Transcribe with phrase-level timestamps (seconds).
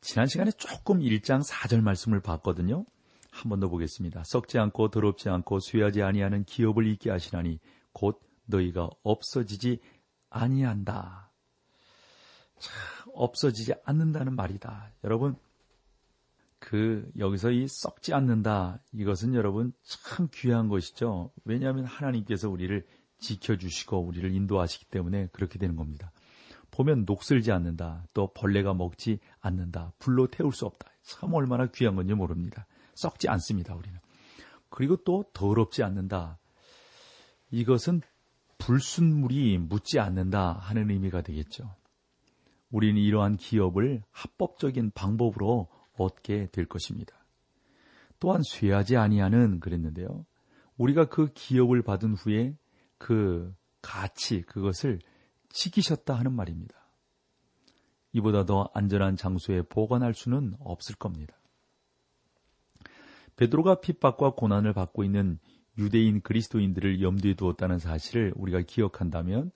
[0.00, 2.84] 지난 시간에 조금 1장 4절 말씀을 봤거든요.
[3.30, 4.24] 한 번 더 보겠습니다.
[4.24, 7.58] 썩지 않고 더럽지 않고 쇠하지 아니하는 기업을 있게 하시나니
[7.92, 9.80] 곧 너희가 없어지지
[10.30, 11.30] 아니한다.
[12.58, 12.72] 자,
[13.12, 14.92] 없어지지 않는다는 말이다.
[15.04, 15.36] 여러분
[16.58, 21.30] 그 여기서 이 썩지 않는다 이것은 여러분 참 귀한 것이죠.
[21.44, 22.86] 왜냐하면 하나님께서 우리를
[23.18, 26.10] 지켜주시고 우리를 인도하시기 때문에 그렇게 되는 겁니다.
[26.76, 28.04] 보면 녹슬지 않는다.
[28.12, 29.92] 또 벌레가 먹지 않는다.
[29.98, 30.90] 불로 태울 수 없다.
[31.02, 32.66] 참 얼마나 귀한 건지 모릅니다.
[32.94, 33.74] 썩지 않습니다.
[33.74, 33.98] 우리는.
[34.68, 36.38] 그리고 또 더럽지 않는다.
[37.50, 38.02] 이것은
[38.58, 41.74] 불순물이 묻지 않는다 하는 의미가 되겠죠.
[42.70, 47.14] 우리는 이러한 기업을 합법적인 방법으로 얻게 될 것입니다.
[48.20, 50.26] 또한 쇠하지 아니하는 그랬는데요.
[50.76, 52.54] 우리가 그 기업을 받은 후에
[52.98, 54.98] 그 가치 그것을
[55.56, 56.74] 지키셨다 하는 말입니다.
[58.12, 61.34] 이보다 더 안전한 장소에 보관할 수는 없을 겁니다.
[63.36, 65.38] 베드로가 핍박과 고난을 받고 있는
[65.78, 69.50] 유대인 그리스도인들을 염두에 두었다는 사실을 우리가 기억한다면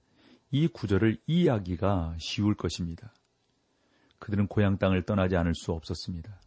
[0.50, 3.14] 이 구절을 이해하기가 쉬울 것입니다.
[4.18, 6.40] 그들은 고향 땅을 떠나지 않을 수 없었습니다.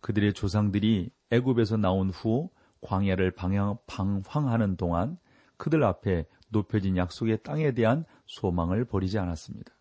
[0.00, 2.50] 그들의 조상들이 애굽에서 나온 후
[2.82, 5.16] 광야를 방향, 방황하는 동안
[5.56, 9.74] 그들 앞에 높여진 약속의 땅에 대한 소망을 버리지 않았습니다.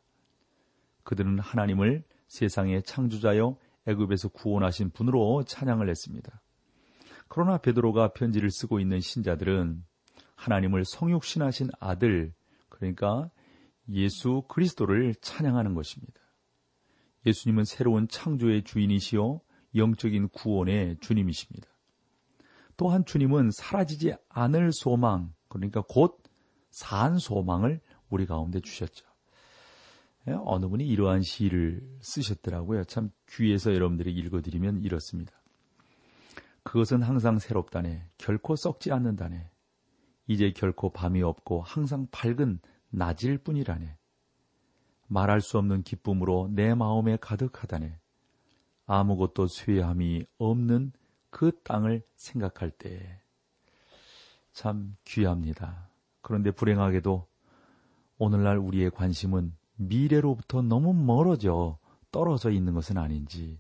[1.04, 6.42] 그들은 하나님을 세상의 창조자여 애굽에서 구원하신 분으로 찬양을 했습니다.
[7.28, 9.84] 그러나 베드로가 편지를 쓰고 있는 신자들은
[10.36, 12.34] 하나님을 성육신하신 아들
[12.70, 13.30] 그러니까
[13.90, 16.20] 예수 그리스도를 찬양하는 것입니다.
[17.26, 19.42] 예수님은 새로운 창조의 주인이시요
[19.76, 21.68] 영적인 구원의 주님이십니다.
[22.78, 26.22] 또한 주님은 사라지지 않을 소망 그러니까 곧
[26.74, 27.80] 산 소망을
[28.10, 29.06] 우리 가운데 주셨죠.
[30.28, 32.84] 예, 어느 분이 이러한 시를 쓰셨더라고요.
[32.86, 35.34] 참 귀에서 여러분들이 읽어드리면 이렇습니다.
[36.64, 38.10] 그것은 항상 새롭다네.
[38.18, 39.50] 결코 썩지 않는다네.
[40.28, 43.98] 이제 결코 밤이 없고 항상 밝은 낮일 뿐이라네.
[45.08, 48.00] 말할 수 없는 기쁨으로 내 마음에 가득하다네.
[48.86, 50.94] 아무것도 쇠함이 없는
[51.30, 53.24] 그 땅을 생각할 때
[54.54, 55.90] 참 귀합니다.
[56.24, 57.28] 그런데 불행하게도
[58.18, 61.78] 오늘날 우리의 관심은 미래로부터 너무 멀어져
[62.12, 63.60] 떨어져 있는 것은 아닌지.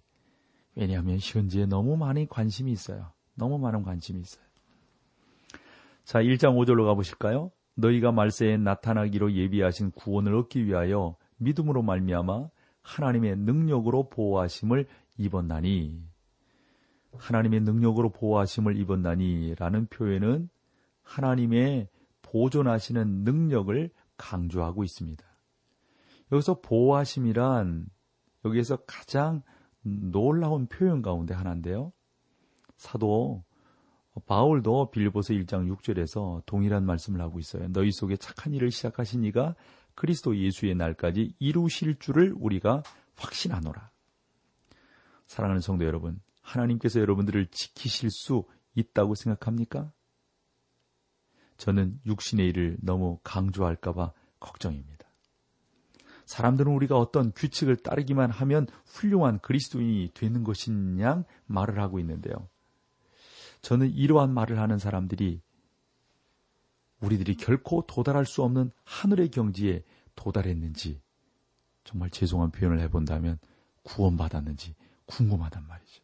[0.75, 3.11] 왜냐하면 현재에 너무 많은 관심이 있어요.
[3.35, 4.43] 너무 많은 관심이 있어요.
[6.03, 7.51] 자, 1장 5절로 가보실까요?
[7.75, 12.49] 너희가 말세에 나타나기로 예비하신 구원을 얻기 위하여 믿음으로 말미암아
[12.81, 14.87] 하나님의 능력으로 보호하심을
[15.17, 16.01] 입었나니
[17.17, 20.49] 하나님의 능력으로 보호하심을 입었나니라는 표현은
[21.03, 21.87] 하나님의
[22.33, 25.23] 보존하시는 능력을 강조하고 있습니다.
[26.31, 27.85] 여기서 보호하심이란
[28.43, 29.43] 여기에서 가장
[29.83, 31.93] 놀라운 표현 가운데 하나인데요.
[32.75, 33.43] 사도
[34.25, 37.67] 바울도 빌보서 1장 6절에서 동일한 말씀을 하고 있어요.
[37.71, 39.55] 너희 속에 착한 일을 시작하신 이가
[39.93, 42.81] 그리스도 예수의 날까지 이루실 줄을 우리가
[43.15, 43.91] 확신하노라.
[45.27, 48.43] 사랑하는 성도 여러분, 하나님께서 여러분들을 지키실 수
[48.73, 49.91] 있다고 생각합니까?
[51.63, 55.07] 저는 육신의 일을 너무 강조할까봐 걱정입니다.
[56.25, 62.49] 사람들은 우리가 어떤 규칙을 따르기만 하면 훌륭한 그리스도인이 되는 것이냐 말을 하고 있는데요.
[63.61, 65.39] 저는 이러한 말을 하는 사람들이
[66.99, 69.85] 우리들이 결코 도달할 수 없는 하늘의 경지에
[70.15, 70.99] 도달했는지
[71.85, 73.39] 정말 죄송한 표현을 해본다면
[73.83, 76.03] 구원받았는지 궁금하단 말이죠.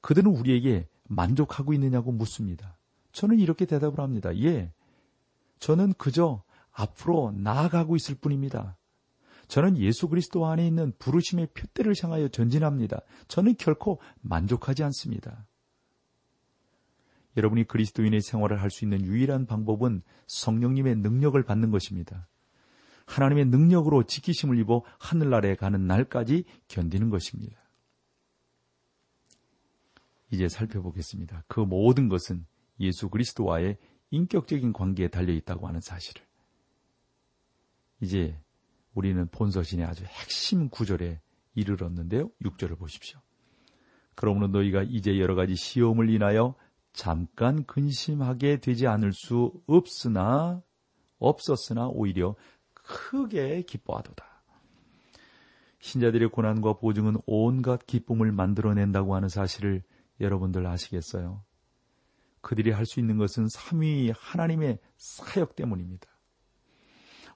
[0.00, 2.79] 그들은 우리에게 만족하고 있느냐고 묻습니다.
[3.12, 4.36] 저는 이렇게 대답을 합니다.
[4.38, 4.72] 예.
[5.58, 6.42] 저는 그저
[6.72, 8.76] 앞으로 나아가고 있을 뿐입니다.
[9.48, 13.00] 저는 예수 그리스도 안에 있는 부르심의 표대를 향하여 전진합니다.
[13.26, 15.46] 저는 결코 만족하지 않습니다.
[17.36, 22.28] 여러분이 그리스도인의 생활을 할 수 있는 유일한 방법은 성령님의 능력을 받는 것입니다.
[23.06, 27.58] 하나님의 능력으로 지키심을 입어 하늘나라에 가는 날까지 견디는 것입니다.
[30.30, 31.42] 이제 살펴보겠습니다.
[31.48, 32.46] 그 모든 것은
[32.80, 33.76] 예수 그리스도와의
[34.10, 36.22] 인격적인 관계에 달려 있다고 하는 사실을.
[38.00, 38.38] 이제
[38.94, 41.20] 우리는 본서신의 아주 핵심 구절에
[41.54, 42.30] 이르렀는데요.
[42.42, 43.20] 6절을 보십시오.
[44.14, 46.54] 그러므로 너희가 이제 여러 가지 시험을 인하여
[46.92, 50.62] 잠깐 근심하게 되지 않을 수 없으나
[51.18, 52.34] 없었으나 오히려
[52.72, 54.24] 크게 기뻐하도다.
[55.80, 59.82] 신자들의 고난과 보증은 온갖 기쁨을 만들어낸다고 하는 사실을
[60.20, 61.42] 여러분들 아시겠어요?
[62.40, 66.08] 그들이 할 수 있는 것은 삼위 하나님의 사역 때문입니다.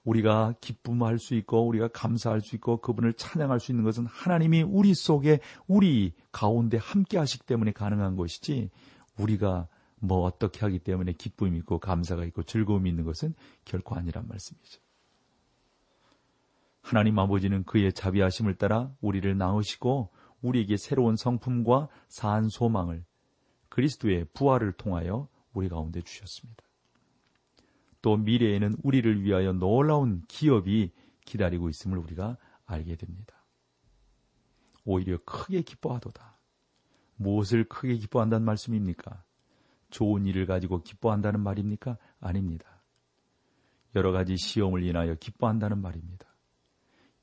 [0.04, 4.94] 우리가 기쁨할 수 있고 우리가 감사할 수 있고 그분을 찬양할 수 있는 것은 하나님이 우리
[4.94, 8.70] 속에 우리 가운데 함께 하시기 때문에 가능한 것이지
[9.16, 13.34] 우리가 뭐 어떻게 하기 때문에 기쁨이 있고 감사가 있고 즐거움이 있는 것은
[13.64, 14.80] 결코 아니란 말씀이죠.
[16.82, 20.10] 하나님 아버지는 그의 자비하심을 따라 우리를 낳으시고
[20.42, 23.04] 우리에게 새로운 성품과 사한 소망을
[23.74, 26.62] 그리스도의 부활을 통하여 우리 가운데 주셨습니다.
[28.02, 30.92] 또 미래에는 우리를 위하여 놀라운 기업이
[31.24, 32.36] 기다리고 있음을 우리가
[32.66, 33.34] 알게 됩니다.
[34.84, 36.38] 오히려 크게 기뻐하도다.
[37.16, 39.24] 무엇을 크게 기뻐한다는 말씀입니까?
[39.90, 41.98] 좋은 일을 가지고 기뻐한다는 말입니까?
[42.20, 42.80] 아닙니다.
[43.96, 46.28] 여러 가지 시험을 인하여 기뻐한다는 말입니다.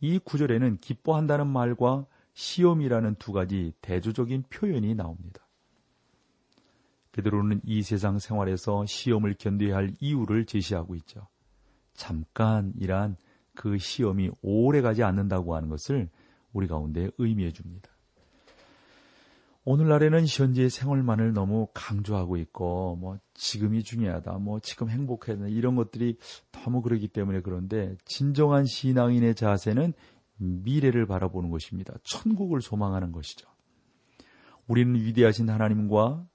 [0.01, 5.47] 이 구절에는 기뻐한다는 말과 시험이라는 두 가지 대조적인 표현이 나옵니다.
[7.11, 11.27] 베드로는 이 세상 생활에서 시험을 견뎌야 할 이유를 제시하고 있죠.
[11.93, 13.17] 잠깐이란
[13.53, 16.09] 그 시험이 오래 가지 않는다고 하는 것을
[16.53, 17.89] 우리 가운데 의미해 줍니다.
[19.63, 26.17] 오늘날에는 현재 생활만을 너무 강조하고 있고, 뭐, 지금이 중요하다, 뭐, 지금 행복해야 된다, 이런 것들이
[26.51, 29.93] 너무 그러기 때문에 그런데, 진정한 신앙인의 자세는
[30.37, 31.93] 미래를 바라보는 것입니다.
[32.03, 33.47] 천국을 소망하는 것이죠.
[34.67, 36.25] 우리는 위대하신 하나님과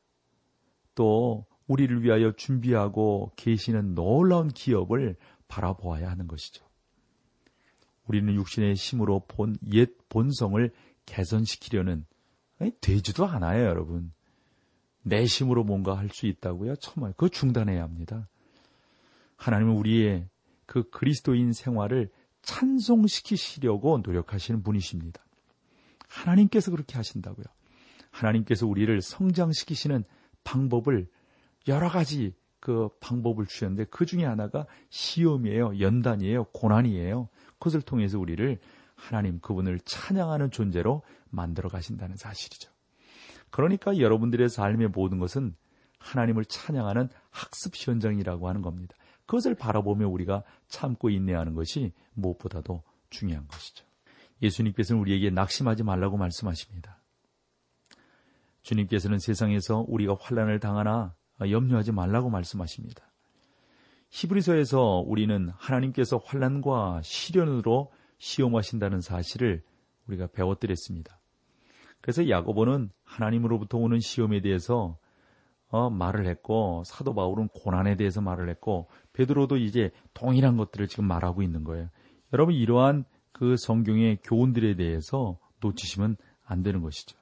[0.96, 5.14] 또 우리를 위하여 준비하고 계시는 놀라운 기업을
[5.46, 6.66] 바라보아야 하는 것이죠.
[8.06, 10.72] 우리는 육신의 힘으로 본 옛 본성을
[11.06, 12.04] 개선시키려는
[12.80, 14.12] 되지도 않아요, 여러분.
[15.02, 16.76] 내심으로 뭔가 할 수 있다고요?
[16.76, 18.28] 정말 그거 중단해야 합니다.
[19.36, 20.28] 하나님은 우리의
[20.66, 22.10] 그 그리스도인 생활을
[22.42, 25.24] 찬송시키시려고 노력하시는 분이십니다.
[26.08, 27.44] 하나님께서 그렇게 하신다고요.
[28.10, 30.04] 하나님께서 우리를 성장시키시는
[30.46, 31.08] 방법을
[31.66, 37.28] 여러 가지 그 방법을 주셨는데 그 중에 하나가 시험이에요, 연단이에요, 고난이에요.
[37.58, 38.58] 그것을 통해서 우리를
[38.94, 42.70] 하나님 그분을 찬양하는 존재로 만들어 가신다는 사실이죠.
[43.50, 45.54] 그러니까 여러분들의 삶의 모든 것은
[45.98, 48.94] 하나님을 찬양하는 학습 현장이라고 하는 겁니다.
[49.26, 53.84] 그것을 바라보며 우리가 참고 인내하는 것이 무엇보다도 중요한 것이죠.
[54.42, 57.00] 예수님께서는 우리에게 낙심하지 말라고 말씀하십니다.
[58.66, 63.12] 주님께서는 세상에서 우리가 환란을 당하나 염려하지 말라고 말씀하십니다.
[64.10, 69.62] 히브리서에서 우리는 하나님께서 환란과 시련으로 시험하신다는 사실을
[70.08, 71.20] 우리가 배워드렸습니다.
[72.00, 74.98] 그래서 야고보는 하나님으로부터 오는 시험에 대해서
[75.68, 81.42] 어, 말을 했고 사도 바울은 고난에 대해서 말을 했고 베드로도 이제 동일한 것들을 지금 말하고
[81.42, 81.88] 있는 거예요.
[82.32, 87.16] 여러분 이러한 그 성경의 교훈들에 대해서 놓치시면 안 되는 것이죠.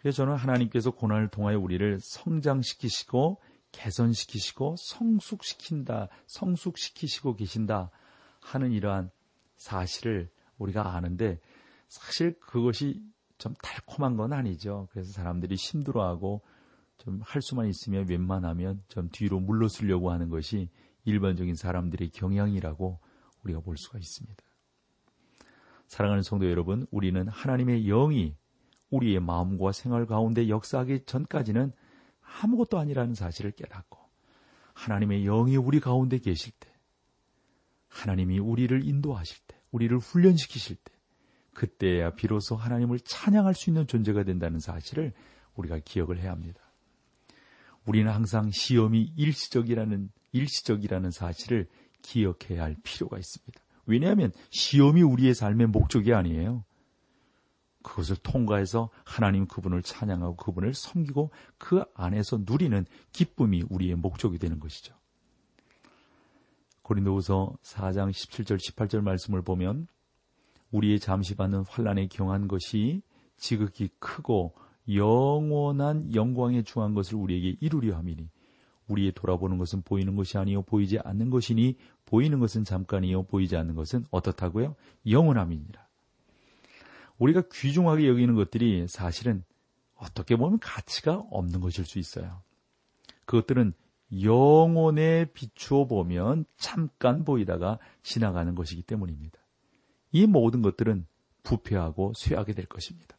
[0.00, 3.40] 그래서 저는 하나님께서 고난을 통하여 우리를 성장시키시고
[3.72, 7.90] 개선시키시고 성숙시킨다, 성숙시키시고 계신다
[8.40, 9.10] 하는 이러한
[9.56, 11.38] 사실을 우리가 아는데
[11.88, 13.02] 사실 그것이
[13.38, 14.88] 좀 달콤한 건 아니죠.
[14.90, 16.42] 그래서 사람들이 힘들어하고
[16.98, 20.68] 좀 할 수만 있으면 웬만하면 좀 뒤로 물러서려고 하는 것이
[21.04, 23.00] 일반적인 사람들의 경향이라고
[23.42, 24.42] 우리가 볼 수가 있습니다.
[25.86, 28.36] 사랑하는 성도 여러분, 우리는 하나님의 영이
[28.90, 31.72] 우리의 마음과 생활 가운데 역사하기 전까지는
[32.42, 33.98] 아무것도 아니라는 사실을 깨닫고
[34.74, 36.68] 하나님의 영이 우리 가운데 계실 때
[37.88, 40.92] 하나님이 우리를 인도하실 때 우리를 훈련시키실 때
[41.54, 45.12] 그때야 비로소 하나님을 찬양할 수 있는 존재가 된다는 사실을
[45.54, 46.60] 우리가 기억을 해야 합니다.
[47.84, 51.68] 우리는 항상 시험이 일시적이라는 일시적이라는 사실을
[52.02, 53.60] 기억해야 할 필요가 있습니다.
[53.86, 56.64] 왜냐하면 시험이 우리의 삶의 목적이 아니에요.
[57.82, 64.94] 그것을 통과해서 하나님 그분을 찬양하고 그분을 섬기고 그 안에서 누리는 기쁨이 우리의 목적이 되는 것이죠.
[66.82, 69.86] 고린도후서 4장 17절 18절 말씀을 보면
[70.72, 73.02] 우리의 잠시 받는 환란에 경한 것이
[73.36, 74.54] 지극히 크고
[74.92, 78.28] 영원한 영광에 중한 것을 우리에게 이루려 함이니
[78.88, 84.04] 우리의 돌아보는 것은 보이는 것이 아니요 보이지 않는 것이니 보이는 것은 잠깐이요 보이지 않는 것은
[84.10, 84.74] 어떻다고요?
[85.06, 85.89] 영원함이니라.
[87.20, 89.44] 우리가 귀중하게 여기는 것들이 사실은
[89.94, 92.42] 어떻게 보면 가치가 없는 것일 수 있어요.
[93.26, 93.74] 그것들은
[94.22, 99.38] 영혼에 비추어 보면 잠깐 보이다가 지나가는 것이기 때문입니다.
[100.12, 101.06] 이 모든 것들은
[101.42, 103.16] 부패하고 쇠하게 될 것입니다.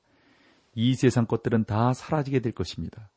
[0.74, 3.12] 이 세상 것들은 다 사라지게 될 것입니다.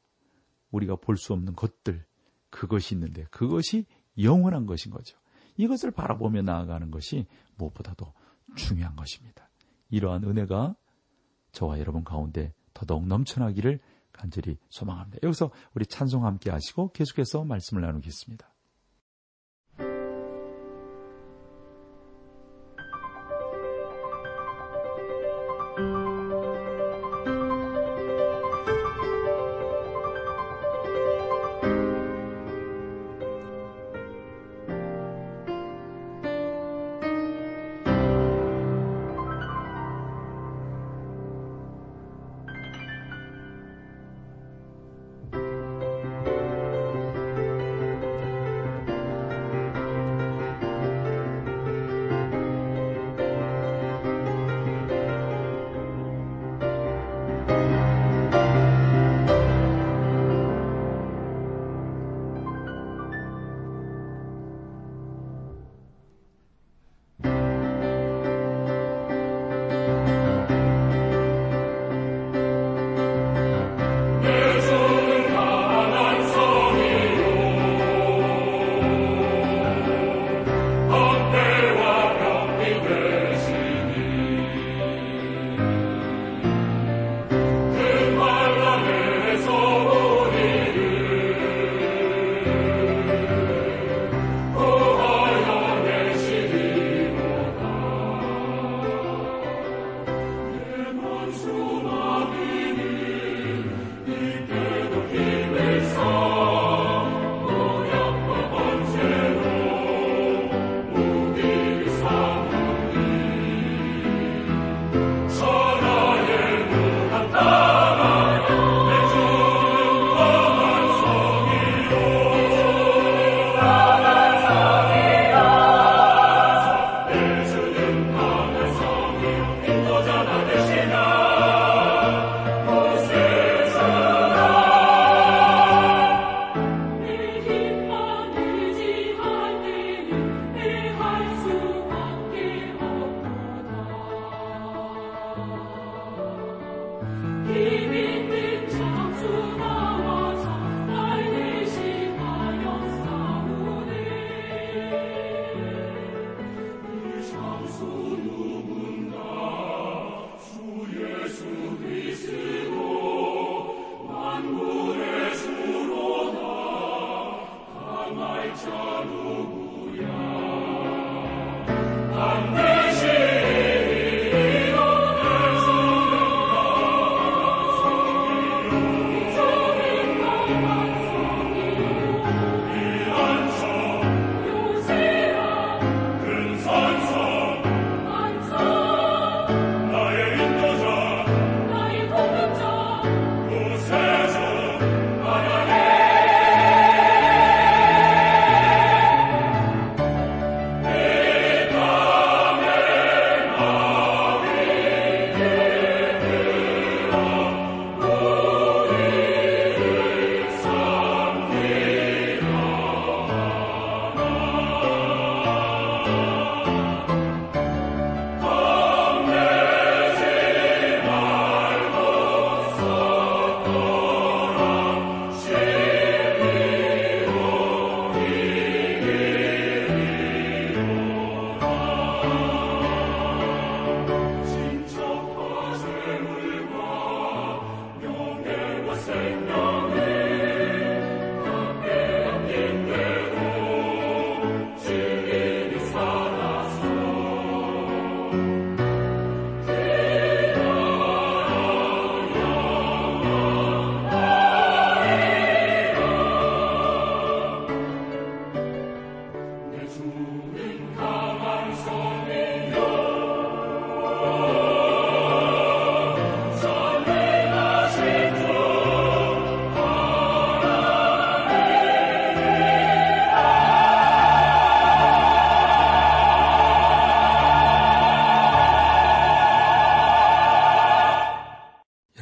[0.70, 2.04] 우리가 볼 수 없는 것들,
[2.50, 3.86] 그것이 있는데 그것이
[4.18, 5.16] 영원한 것인 거죠.
[5.56, 7.26] 이것을 바라보며 나아가는 것이
[7.56, 8.12] 무엇보다도
[8.56, 9.48] 중요한 것입니다.
[9.90, 10.74] 이러한 은혜가
[11.52, 13.80] 저와 여러분 가운데 더더욱 넘쳐나기를
[14.12, 15.18] 간절히 소망합니다.
[15.22, 18.53] 여기서 우리 찬송 함께 하시고 계속해서 말씀을 나누겠습니다.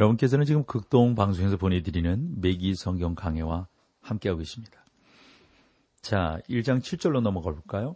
[0.03, 3.69] 여러분께서는 지금 극동 방송에서 보내드리는 매기 성경 강해와
[4.01, 4.85] 함께하고 계십니다.
[6.01, 7.95] 자, 1장 7절로 넘어가 볼까요?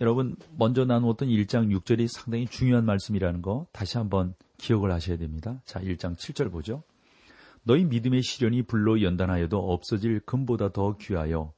[0.00, 5.60] 여러분, 먼저 나누었던 1장 6절이 상당히 중요한 말씀이라는 거 다시 한번 기억을 하셔야 됩니다.
[5.64, 6.82] 자, 1장 7절 보죠.
[7.62, 11.52] 너희 믿음의 시련이 불로 연단하여도 없어질 금보다 더 귀하여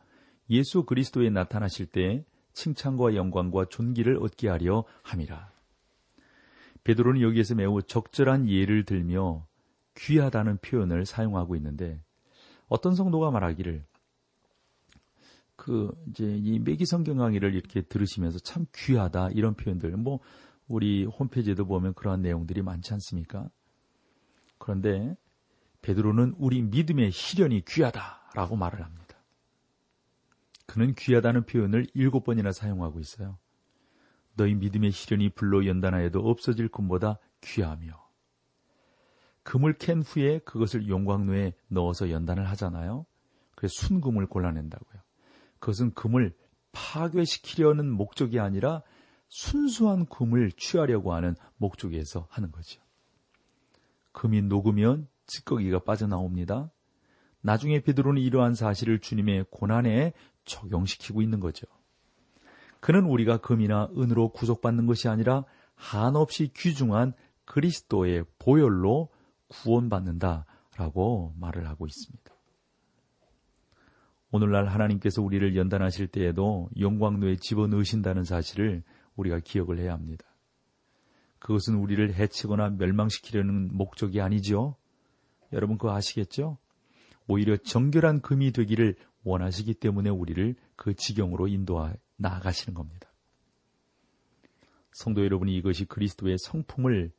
[0.48, 5.49] 예수 그리스도에 나타나실 때 칭찬과 영광과 존귀를 얻게 하려 함이라.
[6.90, 9.46] 베드로는 여기에서 매우 적절한 예를 들며
[9.96, 12.02] 귀하다는 표현을 사용하고 있는데
[12.68, 13.84] 어떤 성도가 말하기를
[15.54, 20.18] 그 이제 이 매기 성경 강의를 이렇게 들으시면서 참 귀하다 이런 표현들 뭐
[20.66, 23.48] 우리 홈페이지에도 보면 그러한 내용들이 많지 않습니까?
[24.58, 25.16] 그런데
[25.82, 29.16] 베드로는 우리 믿음의 시련이 귀하다라고 말을 합니다.
[30.66, 33.38] 그는 귀하다는 표현을 일곱 번이나 사용하고 있어요.
[34.34, 38.10] 너희 믿음의 시련이 불로 연단하여도 없어질 금보다 귀하며
[39.42, 43.06] 금을 캔 후에 그것을 용광로에 넣어서 연단을 하잖아요.
[43.54, 45.00] 그래서 순금을 골라낸다고요.
[45.58, 46.34] 그것은 금을
[46.72, 48.82] 파괴시키려는 목적이 아니라
[49.28, 52.80] 순수한 금을 취하려고 하는 목적에서 하는 거죠.
[54.12, 56.70] 금이 녹으면 찌꺼기가 빠져나옵니다.
[57.40, 60.12] 나중에 베드로는 이러한 사실을 주님의 고난에
[60.44, 61.66] 적용시키고 있는 거죠.
[62.80, 65.44] 그는 우리가 금이나 은으로 구속받는 것이 아니라
[65.74, 67.12] 한없이 귀중한
[67.44, 69.08] 그리스도의 보혈로
[69.48, 72.34] 구원받는다라고 말을 하고 있습니다.
[74.32, 78.82] 오늘날 하나님께서 우리를 연단하실 때에도 영광로에 집어넣으신다는 사실을
[79.16, 80.24] 우리가 기억을 해야 합니다.
[81.40, 84.76] 그것은 우리를 해치거나 멸망시키려는 목적이 아니죠.
[85.52, 86.58] 여러분 그거 아시겠죠?
[87.26, 88.94] 오히려 정결한 금이 되기를
[89.24, 93.10] 원하시기 때문에 우리를 그 지경으로 인도하 나아가시는 겁니다.
[94.92, 97.12] 성도 여러분이 이것이 그리스도의 성품을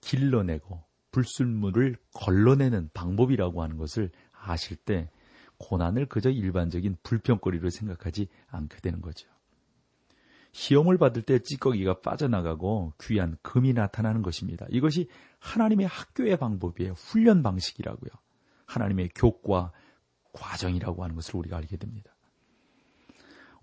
[0.00, 5.10] 길러내고 불순물을 걸러내는 방법이라고 하는 것을 아실 때
[5.58, 9.28] 고난을 그저 일반적인 불평거리로 생각하지 않게 되는 거죠.
[10.52, 14.66] 시험을 받을 때 찌꺼기가 빠져나가고 귀한 금이 나타나는 것입니다.
[14.70, 16.92] 이것이 하나님의 학교의 방법이에요.
[16.92, 18.10] 훈련 방식이라고요.
[18.66, 19.72] 하나님의 교과
[20.32, 22.15] 과정이라고 하는 것을 우리가 알게 됩니다.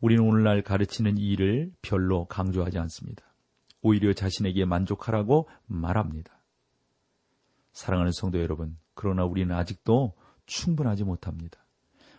[0.04, 3.24] 우리는 오늘날 가르치는 일을 별로 강조하지 않습니다.
[3.82, 6.44] 오히려 자신에게 만족하라고 말합니다.
[7.72, 10.14] 사랑하는 성도 여러분, 그러나 우리는 아직도
[10.46, 11.58] 충분하지 못합니다.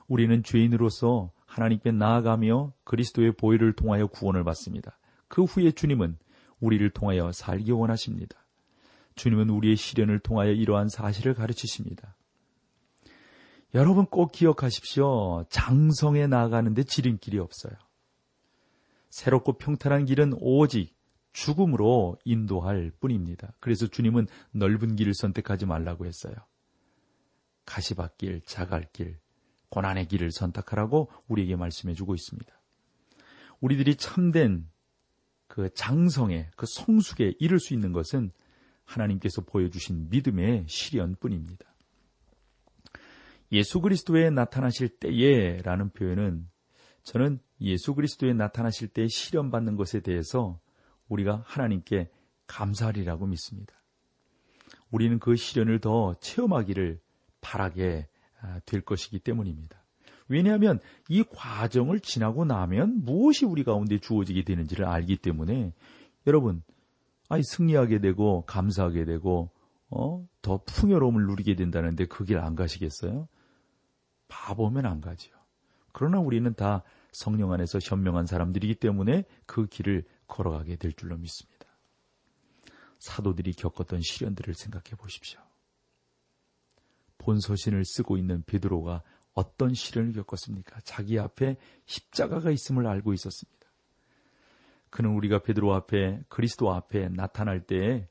[0.08, 4.98] 우리는 죄인으로서 하나님께 나아가며 그리스도의 보혈을 통하여 구원을 받습니다.
[5.28, 6.16] 그 후에 주님은
[6.60, 8.46] 우리를 통하여 살기 원하십니다.
[9.14, 12.16] 주님은 우리의 시련을 통하여 이러한 사실을 가르치십니다.
[13.74, 15.44] 여러분 꼭 기억하십시오.
[15.50, 17.74] 장성에 나아가는데 지름길이 없어요.
[19.10, 20.94] 새롭고 평탄한 길은 오직
[21.32, 23.52] 죽음으로 인도할 뿐입니다.
[23.58, 26.34] 그래서 주님은 넓은 길을 선택하지 말라고 했어요.
[27.66, 29.18] 가시밭길, 자갈길,
[29.70, 32.52] 고난의 길을 선택하라고 우리에게 말씀해 주고 있습니다.
[33.60, 34.68] 우리들이 참된
[35.48, 38.30] 그 장성에, 그 성숙에 이를 수 있는 것은
[38.84, 41.73] 하나님께서 보여주신 믿음의 시련뿐입니다.
[43.54, 46.48] 예수 그리스도에 나타나실 때에 라는 표현은
[47.04, 50.58] 저는 예수 그리스도에 나타나실 때 시련받는 것에 대해서
[51.08, 52.10] 우리가 하나님께
[52.48, 53.74] 감사하리라고 믿습니다.
[54.90, 57.00] 우리는 그 시련을 더 체험하기를
[57.40, 58.08] 바라게
[58.40, 59.82] 아, 될 것이기 때문입니다.
[60.28, 65.72] 왜냐하면 이 과정을 지나고 나면 무엇이 우리 가운데 주어지게 되는지를 알기 때문에
[66.26, 66.62] 여러분,
[67.28, 69.50] 아이 승리하게 되고 감사하게 되고
[69.90, 70.26] 어?
[70.42, 73.28] 더 풍요로움을 누리게 된다는데 그 길 안 가시겠어요?
[74.34, 75.32] 바보면 안 가지요.
[75.92, 81.66] 그러나 우리는 다 성령 안에서 현명한 사람들이기 때문에 그 길을 걸어가게 될 줄로 믿습니다.
[82.98, 85.40] 사도들이 겪었던 시련들을 생각해 보십시오.
[87.18, 89.02] 본서신을 쓰고 있는 베드로가
[89.34, 90.80] 어떤 시련을 겪었습니까?
[90.82, 93.54] 자기 앞에 십자가가 있음을 알고 있었습니다.
[94.90, 98.08] 그는 우리가 베드로 앞에 그리스도 앞에 나타날 때에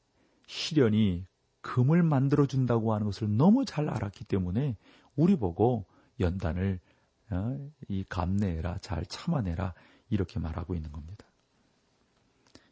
[0.47, 1.25] 시련이
[1.61, 4.77] 금을 만들어 준다고 하는 것을 너무 잘 알았기 때문에
[5.15, 5.85] 우리 보고
[6.19, 6.79] 연단을
[7.31, 9.73] 어, 이 감내해라 잘 참아내라
[10.09, 11.25] 이렇게 말하고 있는 겁니다.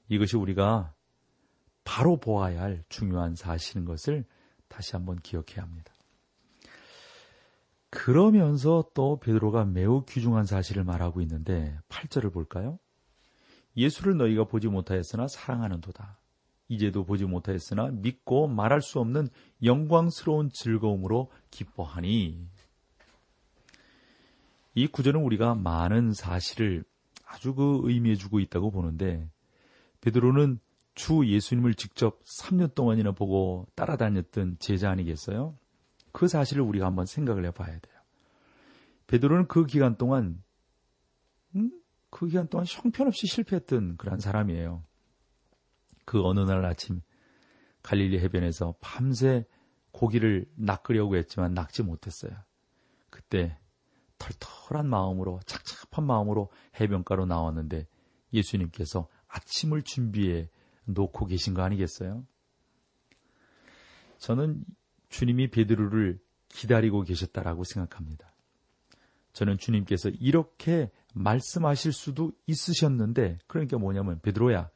[0.10, 0.94] 이것이 우리가
[1.84, 4.26] 바로 보아야 할 중요한 사실인 것을
[4.68, 5.94] 다시 한번 기억해야 합니다.
[7.90, 12.80] 그러면서 또 베드로가 매우 귀중한 사실을 말하고 있는데 8절을 볼까요?
[13.76, 16.18] 예수를 너희가 보지 못하였으나 사랑하는도다.
[16.70, 19.28] 이제도 보지 못하였으나 믿고 말할 수 없는
[19.64, 22.48] 영광스러운 즐거움으로 기뻐하니.
[24.74, 26.84] 이 구절은 우리가 많은 사실을
[27.26, 29.30] 아주 그 의미해 주고 있다고 보는데
[30.02, 30.60] 베드로는
[30.96, 35.58] 주 예수님을 직접 3년 동안이나 보고 따라다녔던 제자 아니겠어요?
[36.12, 37.96] 그 사실을 우리가 한번 생각을 해 봐야 돼요.
[39.08, 40.44] 베드로는 그 기간 동안
[41.56, 41.72] 음?
[42.10, 44.84] 그 기간 동안 형편없이 실패했던 그런 사람이에요.
[46.06, 47.02] 그 어느 날 아침
[47.84, 49.46] 갈릴리 해변에서 밤새
[49.92, 52.32] 고기를 낚으려고 했지만 낚지 못했어요.
[53.10, 53.58] 그때
[54.22, 57.88] 털털한 마음으로 착잡한 마음으로 해변가로 나왔는데
[58.34, 60.48] 예수님께서 아침을 준비해
[60.86, 62.24] 놓고 계신 거 아니겠어요?
[64.20, 64.64] 저는
[65.10, 68.32] 주님이 베드로를 기다리고 계셨다라고 생각합니다.
[69.34, 74.70] 저는 주님께서 이렇게 말씀하실 수도 있으셨는데 그러니까 뭐냐면 베드로야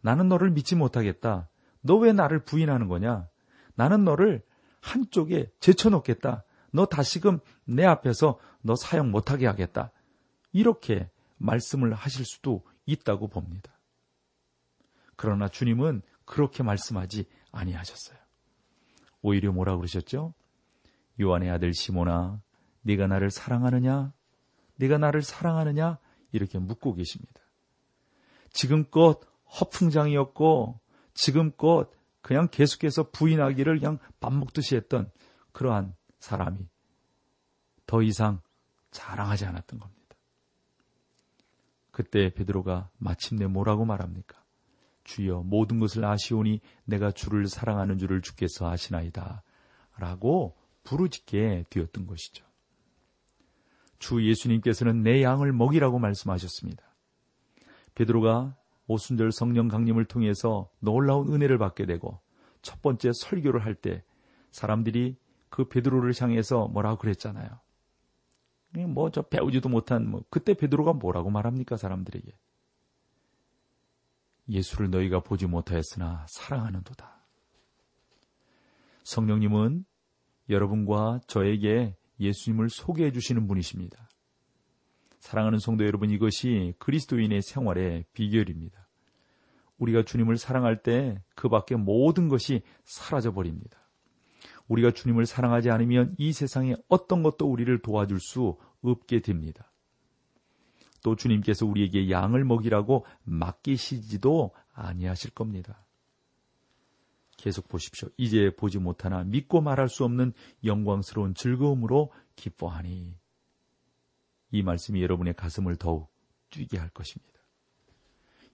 [0.00, 1.48] 나는 너를 믿지 못하겠다.
[1.82, 3.28] 너 왜 나를 부인하는 거냐?
[3.74, 4.42] 나는 너를
[4.80, 6.44] 한쪽에 제쳐놓겠다.
[6.76, 9.92] 너 다시금 내 앞에서 너 사용 못하게 하겠다.
[10.52, 11.08] 이렇게
[11.38, 13.80] 말씀을 하실 수도 있다고 봅니다.
[15.16, 18.18] 그러나 주님은 그렇게 말씀하지 아니하셨어요.
[19.22, 20.34] 오히려 뭐라 그러셨죠?
[21.18, 22.42] 요한의 아들 시모나,
[22.82, 24.12] 네가 나를 사랑하느냐?
[24.76, 25.98] 네가 나를 사랑하느냐?
[26.32, 27.40] 이렇게 묻고 계십니다.
[28.50, 29.20] 지금껏
[29.58, 30.78] 허풍장이었고
[31.14, 35.10] 지금껏 그냥 계속해서 부인하기를 그냥 밥 먹듯이 했던
[35.52, 35.94] 그러한
[36.26, 36.68] 사람이
[37.86, 38.40] 더 이상
[38.90, 40.16] 자랑하지 않았던 겁니다.
[41.92, 44.42] 그때 베드로가 마침내 뭐라고 말합니까?
[45.04, 49.42] 주여 모든 것을 아시오니 내가 주를 사랑하는 줄을 주께서 아시나이다.
[49.98, 52.44] 라고 부르짖게 되었던 것이죠.
[53.98, 56.82] 주 예수님께서는 내 양을 먹이라고 말씀하셨습니다.
[57.94, 58.56] 베드로가
[58.88, 62.20] 오순절 성령 강림을 통해서 놀라운 은혜를 받게 되고
[62.62, 64.02] 첫 번째 설교를 할 때
[64.50, 65.16] 사람들이
[65.48, 67.60] 그 베드로를 향해서 뭐라고 그랬잖아요.
[68.88, 72.30] 뭐 저 배우지도 못한 뭐 그때 베드로가 뭐라고 말합니까 사람들에게?
[74.48, 77.26] 예수를 너희가 보지 못하였으나 사랑하는도다.
[79.04, 79.84] 성령님은
[80.48, 84.08] 여러분과 저에게 예수님을 소개해 주시는 분이십니다.
[85.18, 88.88] 사랑하는 성도 여러분, 이것이 그리스도인의 생활의 비결입니다.
[89.78, 93.85] 우리가 주님을 사랑할 때 그 밖에 모든 것이 사라져 버립니다.
[94.68, 99.72] 우리가 주님을 사랑하지 않으면 이 세상에 어떤 것도 우리를 도와줄 수 없게 됩니다.
[101.02, 105.86] 또 주님께서 우리에게 양을 먹이라고 맡기시지도 아니하실 겁니다.
[107.36, 108.08] 계속 보십시오.
[108.16, 110.32] 이제 보지 못하나 믿고 말할 수 없는
[110.64, 113.14] 영광스러운 즐거움으로 기뻐하니
[114.50, 116.12] 이 말씀이 여러분의 가슴을 더욱
[116.50, 117.36] 뛰게 할 것입니다.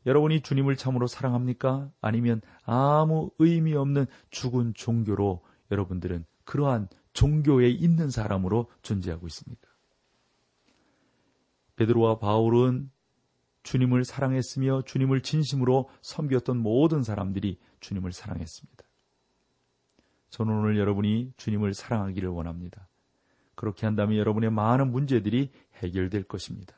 [0.05, 1.91] 여러분이 주님을 참으로 사랑합니까?
[2.01, 9.69] 아니면 아무 의미 없는 죽은 종교로 여러분들은 그러한 종교에 있는 사람으로 존재하고 있습니까?
[11.77, 12.91] 베드로와 바울은
[13.63, 18.85] 주님을 사랑했으며 주님을 진심으로 섬겼던 모든 사람들이 주님을 사랑했습니다.
[20.31, 22.89] 저는 오늘 여러분이 주님을 사랑하기를 원합니다.
[23.55, 26.75] 그렇게 한다면 여러분의 많은 문제들이 해결될 것입니다.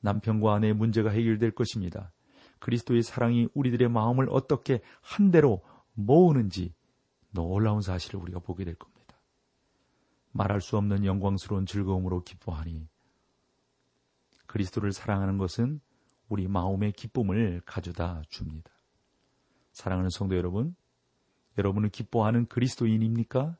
[0.00, 2.12] 남편과 아내의 문제가 해결될 것입니다.
[2.58, 5.62] 그리스도의 사랑이 우리들의 마음을 어떻게 한 대로
[5.94, 6.72] 모으는지
[7.32, 9.02] 놀라운 사실을 우리가 보게 될 겁니다.
[10.32, 12.88] 말할 수 없는 영광스러운 즐거움으로 기뻐하니
[14.46, 15.80] 그리스도를 사랑하는 것은
[16.28, 18.70] 우리 마음의 기쁨을 가져다 줍니다.
[19.72, 20.74] 사랑하는 성도 여러분,
[21.58, 23.56] 여러분은 기뻐하는 그리스도인입니까?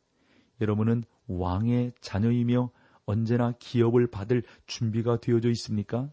[0.60, 2.70] 여러분은 왕의 자녀이며
[3.04, 6.10] 언제나 기업을 받을 준비가 되어져 있습니까?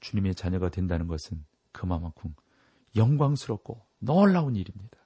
[0.00, 2.34] 주님의 자녀가 된다는 것은 그만큼
[2.96, 5.01] 영광스럽고 놀라운 일입니다.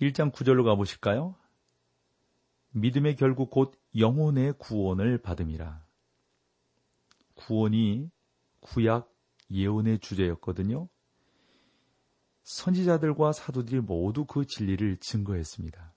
[0.00, 1.34] 1장 9절로 가보실까요?
[2.70, 5.84] 믿음의 결국 곧 영혼의 구원을 받음이라.
[7.34, 8.10] 구원이
[8.60, 9.12] 구약
[9.50, 10.88] 예언의 주제였거든요.
[12.42, 15.94] 선지자들과 사도들이 모두 그 진리를 증거했습니다.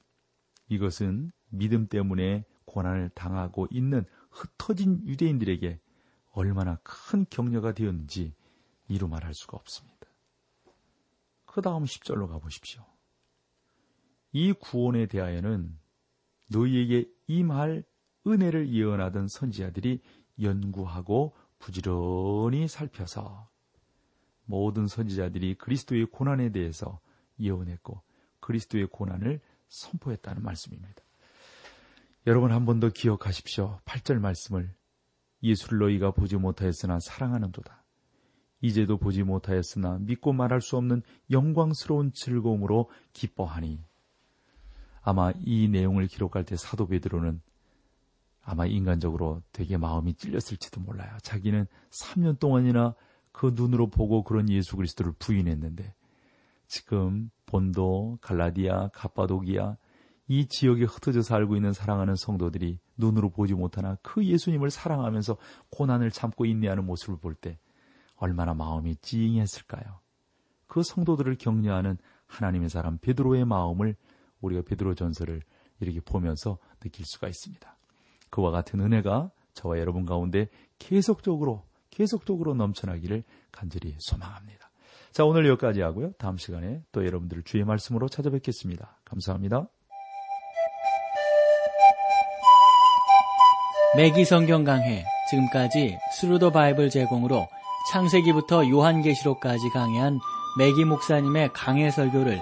[0.70, 5.80] 이것은 믿음 때문에 고난을 당하고 있는 흩어진 유대인들에게
[6.32, 8.34] 얼마나 큰 격려가 되었는지
[8.88, 10.08] 이루 말할 수가 없습니다.
[11.46, 12.86] 그 다음 10절로 가보십시오.
[14.32, 15.78] 이 구원에 대하여는
[16.48, 17.84] 너희에게 임할
[18.28, 20.02] 은혜를 예언하던 선지자들이
[20.41, 23.50] 연구하고 부지런히 살펴서
[24.46, 27.00] 모든 선지자들이 그리스도의 고난에 대해서
[27.39, 28.02] 예언했고
[28.39, 29.39] 그리스도의 고난을
[29.70, 31.02] 선포했다는 말씀입니다.
[32.28, 33.80] 여러분 한 번 더 기억하십시오.
[33.86, 34.74] 8절 말씀을
[35.44, 37.84] 예수를 너희가 보지 못하였으나 사랑하는도다.
[38.62, 43.84] 이제도 보지 못하였으나 믿고 말할 수 없는 영광스러운 즐거움으로 기뻐하니
[45.02, 47.42] 아마 이 내용을 기록할 때 사도 베드로는
[48.44, 51.16] 아마 인간적으로 되게 마음이 찔렸을지도 몰라요.
[51.22, 52.96] 자기는 3년 동안이나
[53.32, 55.94] 그 눈으로 보고 그런 예수 그리스도를 부인했는데
[56.68, 59.78] 지금 본도, 갈라디아, 가파도기아
[60.28, 65.38] 이 지역에 흩어져 살고 있는 사랑하는 성도들이 눈으로 보지 못하나 그 예수님을 사랑하면서
[65.72, 67.60] 고난을 참고 인내하는 모습을 볼 때
[68.16, 70.00] 얼마나 마음이 찡했을까요?
[70.68, 73.96] 그 성도들을 격려하는 하나님의 사람 베드로의 마음을
[74.41, 75.41] 우리가 베드로 전서를
[75.80, 77.77] 이렇게 보면서 느낄 수가 있습니다.
[78.30, 80.47] 그와 같은 은혜가 저와 여러분 가운데
[80.80, 84.69] 계속적으로 계속적으로 넘쳐나기를 간절히 소망합니다.
[85.12, 86.13] 자, 오늘 여기까지 하고요.
[86.13, 88.97] 다음 시간에 또 여러분들을 주의 말씀으로 찾아뵙겠습니다.
[89.04, 89.67] 감사합니다.
[93.98, 97.45] 맥기 성경 강해 지금까지 Thru the Bible 제공으로
[97.91, 100.19] 창세기부터 요한계시록까지 강해한
[100.58, 102.41] 매기 목사님의 강해 설교를